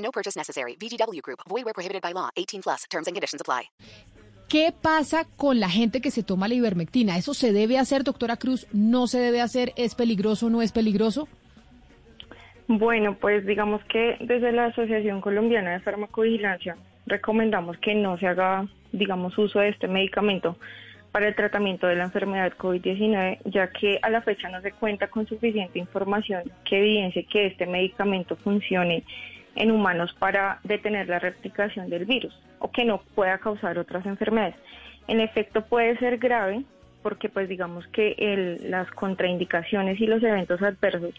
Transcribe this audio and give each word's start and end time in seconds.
No 0.00 0.10
purchase 0.10 0.36
necessary. 0.36 0.76
VGW 0.76 1.22
Group. 1.22 1.40
Void 1.48 1.64
where 1.64 1.74
prohibited 1.74 2.02
by 2.02 2.12
law. 2.12 2.28
18 2.36 2.62
plus. 2.62 2.84
Terms 2.90 3.06
and 3.06 3.14
conditions 3.14 3.40
apply. 3.40 3.70
¿Qué 4.50 4.72
pasa 4.72 5.28
con 5.36 5.60
la 5.60 5.68
gente 5.68 6.00
que 6.00 6.10
se 6.10 6.24
toma 6.24 6.48
la 6.48 6.54
ivermectina? 6.54 7.16
¿Eso 7.16 7.34
se 7.34 7.52
debe 7.52 7.78
hacer, 7.78 8.02
doctora 8.02 8.36
Cruz? 8.36 8.66
¿No 8.72 9.06
se 9.06 9.20
debe 9.20 9.40
hacer? 9.40 9.72
¿Es 9.76 9.94
peligroso 9.94 10.46
o 10.46 10.50
no 10.50 10.60
es 10.60 10.72
peligroso? 10.72 11.28
Bueno, 12.66 13.14
pues 13.14 13.46
digamos 13.46 13.80
que 13.84 14.16
desde 14.20 14.50
la 14.50 14.66
Asociación 14.66 15.20
Colombiana 15.20 15.70
de 15.70 15.80
Farmacovigilancia 15.80 16.76
recomendamos 17.06 17.78
que 17.78 17.94
no 17.94 18.18
se 18.18 18.26
haga, 18.26 18.66
digamos, 18.90 19.38
uso 19.38 19.60
de 19.60 19.68
este 19.68 19.86
medicamento 19.86 20.56
para 21.12 21.28
el 21.28 21.36
tratamiento 21.36 21.86
de 21.86 21.96
la 21.96 22.04
enfermedad 22.04 22.52
COVID-19, 22.56 23.38
ya 23.44 23.70
que 23.70 24.00
a 24.02 24.10
la 24.10 24.22
fecha 24.22 24.48
no 24.48 24.60
se 24.62 24.72
cuenta 24.72 25.06
con 25.08 25.28
suficiente 25.28 25.78
información 25.78 26.44
que 26.64 26.78
evidencie 26.78 27.24
que 27.24 27.46
este 27.46 27.66
medicamento 27.66 28.34
funcione 28.34 29.04
en 29.54 29.70
humanos 29.70 30.14
para 30.18 30.60
detener 30.64 31.08
la 31.08 31.18
replicación 31.18 31.90
del 31.90 32.04
virus 32.04 32.38
o 32.58 32.70
que 32.70 32.84
no 32.84 32.98
pueda 33.14 33.38
causar 33.38 33.78
otras 33.78 34.06
enfermedades. 34.06 34.56
En 35.08 35.20
efecto, 35.20 35.62
puede 35.62 35.98
ser 35.98 36.18
grave 36.18 36.64
porque, 37.02 37.28
pues, 37.28 37.48
digamos 37.48 37.86
que 37.88 38.14
el, 38.18 38.70
las 38.70 38.90
contraindicaciones 38.90 40.00
y 40.00 40.06
los 40.06 40.22
eventos 40.22 40.60
adversos 40.62 41.14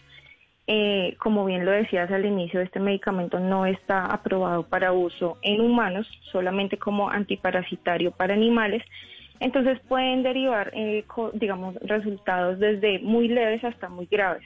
eh, 0.68 1.16
como 1.18 1.44
bien 1.44 1.64
lo 1.64 1.72
decías 1.72 2.10
al 2.10 2.24
inicio, 2.24 2.60
este 2.60 2.78
medicamento 2.78 3.40
no 3.40 3.66
está 3.66 4.06
aprobado 4.06 4.62
para 4.62 4.92
uso 4.92 5.38
en 5.42 5.60
humanos, 5.60 6.06
solamente 6.30 6.78
como 6.78 7.10
antiparasitario 7.10 8.12
para 8.12 8.34
animales. 8.34 8.82
Entonces 9.40 9.80
pueden 9.88 10.22
derivar, 10.22 10.70
eh, 10.74 11.04
digamos, 11.34 11.74
resultados 11.82 12.60
desde 12.60 13.00
muy 13.00 13.26
leves 13.26 13.64
hasta 13.64 13.88
muy 13.88 14.06
graves. 14.06 14.44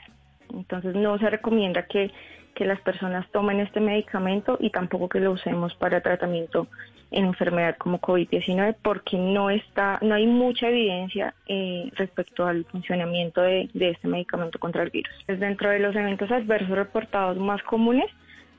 Entonces 0.56 0.94
no 0.94 1.18
se 1.18 1.30
recomienda 1.30 1.86
que 1.86 2.10
que 2.56 2.64
las 2.64 2.80
personas 2.80 3.30
tomen 3.32 3.60
este 3.60 3.80
medicamento 3.80 4.56
y 4.58 4.70
tampoco 4.70 5.10
que 5.10 5.20
lo 5.20 5.32
usemos 5.32 5.74
para 5.74 6.00
tratamiento 6.00 6.66
en 7.10 7.26
enfermedad 7.26 7.76
como 7.76 8.00
COVID-19 8.00 8.76
porque 8.82 9.18
no 9.18 9.50
está, 9.50 9.98
no 10.00 10.14
hay 10.14 10.26
mucha 10.26 10.68
evidencia 10.68 11.34
eh, 11.46 11.90
respecto 11.96 12.46
al 12.46 12.64
funcionamiento 12.64 13.42
de, 13.42 13.68
este 13.74 14.08
medicamento 14.08 14.58
contra 14.58 14.82
el 14.82 14.90
virus. 14.90 15.12
Dentro 15.28 15.68
de 15.68 15.80
los 15.80 15.94
eventos 15.94 16.30
adversos 16.30 16.70
reportados 16.70 17.36
más 17.36 17.62
comunes 17.62 18.06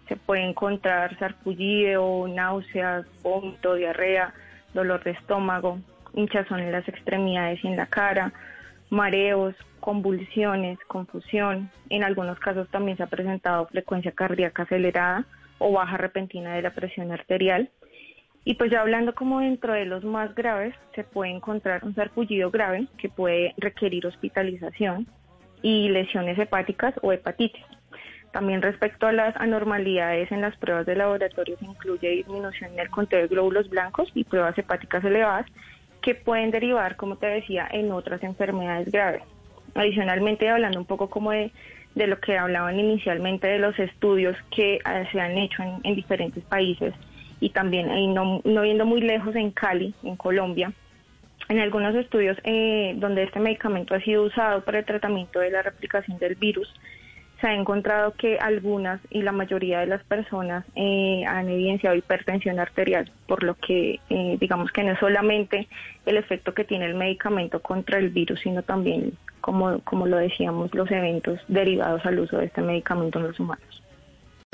se 0.08 0.16
puede 0.16 0.44
encontrar 0.44 1.18
sarpullido, 1.18 2.28
náuseas, 2.28 3.08
vómito, 3.24 3.74
diarrea, 3.74 4.32
dolor 4.76 5.04
de 5.04 5.12
estómago, 5.12 5.80
hinchazón 6.14 6.60
en 6.60 6.72
las 6.72 6.88
extremidades 6.88 7.64
y 7.64 7.68
en 7.68 7.76
la 7.76 7.88
cara, 7.88 8.32
mareos, 8.90 9.56
convulsiones, 9.80 10.80
confusión. 10.88 11.70
En 11.90 12.04
algunos 12.04 12.40
casos 12.40 12.68
también 12.70 12.98
se 12.98 13.04
ha 13.04 13.08
presentado 13.08 13.68
frecuencia 13.68 14.12
cardíaca 14.12 14.64
acelerada 14.64 15.26
o 15.60 15.72
baja 15.72 15.98
repentina 15.98 16.54
de 16.56 16.62
la 16.62 16.74
presión 16.74 17.12
arterial. 17.12 17.70
Y 18.44 18.54
pues 18.54 18.72
ya 18.72 18.82
hablando 18.82 19.14
como 19.14 19.42
dentro 19.42 19.74
de 19.74 19.86
los 19.86 20.04
más 20.06 20.34
graves, 20.34 20.74
se 20.96 21.04
puede 21.04 21.32
encontrar 21.32 21.84
un 21.84 21.96
sarpullido 21.96 22.50
grave 22.50 22.88
que 22.98 23.10
puede 23.10 23.54
requerir 23.58 24.08
hospitalización 24.08 25.08
y 25.62 25.90
lesiones 25.90 26.40
hepáticas 26.40 26.94
o 27.02 27.12
hepatitis. 27.12 27.66
También 28.32 28.62
respecto 28.62 29.08
a 29.08 29.12
las 29.12 29.36
anormalidades 29.38 30.32
en 30.32 30.42
las 30.42 30.56
pruebas 30.58 30.86
de 30.86 30.96
laboratorio 30.96 31.58
se 31.58 31.66
incluye 31.66 32.10
disminución 32.10 32.74
en 32.74 32.80
el 32.80 32.90
conteo 32.90 33.20
de 33.20 33.28
glóbulos 33.28 33.70
blancos 33.70 34.12
y 34.14 34.24
pruebas 34.24 34.58
hepáticas 34.58 35.04
elevadas 35.04 35.46
que 36.08 36.16
pueden 36.16 36.52
derivar, 36.52 36.96
como 36.96 37.18
te 37.18 37.26
decía, 37.28 37.68
en 37.70 37.92
otras 37.92 38.24
enfermedades 38.24 38.90
graves. 38.90 39.24
Adicionalmente, 39.76 40.48
hablando 40.48 40.80
un 40.80 40.86
poco 40.86 41.10
como 41.10 41.32
de, 41.32 41.52
lo 41.96 42.18
que 42.22 42.38
hablaban 42.38 42.80
inicialmente 42.80 43.46
de 43.46 43.60
los 43.60 43.78
estudios 43.78 44.38
que 44.50 44.76
eh, 44.76 44.80
se 45.12 45.20
han 45.20 45.38
hecho 45.38 45.64
en, 45.84 45.96
diferentes 45.96 46.42
países 46.46 46.94
y 47.42 47.50
también, 47.50 48.14
no, 48.14 48.40
no 48.46 48.64
yendo 48.64 48.86
muy 48.86 49.02
lejos, 49.02 49.36
en 49.36 49.52
Cali, 49.52 49.94
en 50.02 50.16
Colombia, 50.16 50.72
en 51.50 51.60
algunos 51.60 51.94
estudios 51.94 52.38
eh, 52.46 52.94
donde 52.96 53.24
este 53.24 53.42
medicamento 53.42 53.94
ha 53.94 54.00
sido 54.00 54.24
usado 54.24 54.64
para 54.64 54.80
el 54.80 54.86
tratamiento 54.86 55.42
de 55.42 55.52
la 55.52 55.62
replicación 55.62 56.18
del 56.20 56.36
virus, 56.36 56.74
se 57.40 57.48
ha 57.48 57.54
encontrado 57.54 58.14
que 58.14 58.38
algunas 58.40 59.00
y 59.10 59.22
la 59.22 59.32
mayoría 59.32 59.80
de 59.80 59.88
las 59.88 60.04
personas 60.04 60.66
eh, 60.76 61.24
han 61.28 61.50
evidenciado 61.50 61.96
hipertensión 61.96 62.60
arterial, 62.60 63.12
por 63.28 63.44
lo 63.44 63.56
que 63.56 64.00
eh, 64.10 64.38
digamos 64.40 64.72
que 64.72 64.84
no 64.84 64.94
es 64.94 65.00
solamente 65.00 65.68
el 66.06 66.18
efecto 66.18 66.54
que 66.54 66.64
tiene 66.64 66.86
el 66.86 66.96
medicamento 66.96 67.62
contra 67.62 68.00
el 68.00 68.10
virus, 68.10 68.40
sino 68.42 68.64
también, 68.64 69.14
como, 69.42 69.80
como 69.82 70.08
lo 70.08 70.18
decíamos, 70.18 70.74
los 70.74 70.90
eventos 70.90 71.40
derivados 71.48 72.06
al 72.06 72.20
uso 72.20 72.38
de 72.38 72.46
este 72.46 72.62
medicamento 72.62 73.20
en 73.20 73.28
los 73.28 73.40
humanos. 73.40 73.84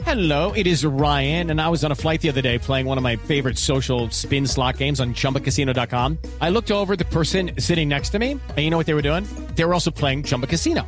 Hello, 0.02 0.54
it 0.54 0.66
is 0.66 0.84
Ryan, 0.84 1.52
and 1.52 1.62
I 1.62 1.70
was 1.70 1.86
on 1.86 1.92
a 1.92 1.96
flight 1.96 2.20
the 2.20 2.30
other 2.30 2.42
day 2.42 2.58
playing 2.58 2.88
one 2.88 2.98
of 2.98 3.04
my 3.04 3.16
favorite 3.16 3.60
social 3.60 4.10
spin 4.10 4.48
slot 4.48 4.78
games 4.78 5.00
on 5.00 5.14
chumbacasino.com. 5.14 6.18
I 6.42 6.50
looked 6.50 6.72
over 6.72 6.96
the 6.96 7.06
person 7.06 7.52
sitting 7.60 7.90
next 7.90 8.10
to 8.10 8.20
me, 8.20 8.32
and 8.32 8.58
you 8.58 8.72
know 8.72 8.78
what 8.78 8.88
they 8.88 8.96
were 8.96 9.04
doing? 9.04 9.24
They 9.56 9.64
were 9.66 9.74
also 9.74 9.92
playing 9.92 10.24
Chumba 10.24 10.48
Casino. 10.48 10.88